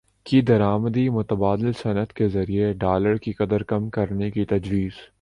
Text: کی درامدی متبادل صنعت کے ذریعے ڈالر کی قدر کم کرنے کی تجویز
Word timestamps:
کی 0.25 0.41
درامدی 0.41 1.07
متبادل 1.09 1.71
صنعت 1.73 2.13
کے 2.13 2.27
ذریعے 2.27 2.71
ڈالر 2.73 3.17
کی 3.17 3.33
قدر 3.33 3.63
کم 3.63 3.89
کرنے 3.89 4.31
کی 4.31 4.45
تجویز 4.45 5.01